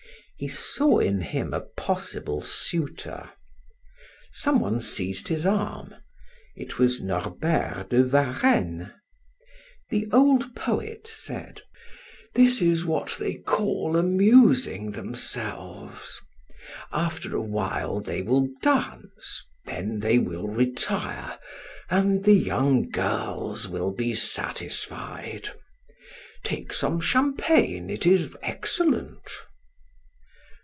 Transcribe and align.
He 0.43 0.47
saw 0.47 0.97
in 0.97 1.21
him 1.21 1.53
a 1.53 1.61
possible 1.61 2.41
suitor. 2.41 3.29
Some 4.31 4.59
one 4.59 4.79
seized 4.79 5.27
his 5.27 5.45
arm. 5.45 5.93
It 6.55 6.79
was 6.79 6.99
Norbert 6.99 7.91
de 7.91 8.03
Varenne. 8.03 8.91
The 9.91 10.07
old 10.11 10.55
poet 10.55 11.05
said: 11.05 11.61
"This 12.33 12.59
is 12.59 12.85
what 12.85 13.17
they 13.19 13.35
call 13.35 13.95
amusing 13.95 14.93
themselves. 14.93 16.19
After 16.91 17.35
a 17.35 17.41
while 17.43 17.99
they 18.01 18.23
will 18.23 18.47
dance, 18.63 19.45
then 19.65 19.99
they 19.99 20.17
will 20.17 20.47
retire, 20.47 21.37
and 21.87 22.23
the 22.23 22.33
young 22.33 22.89
girls 22.89 23.67
will 23.67 23.91
be 23.91 24.15
satisfied. 24.15 25.51
Take 26.43 26.73
some 26.73 26.99
champagne; 26.99 27.91
it 27.91 28.07
is 28.07 28.35
excellent." 28.41 29.29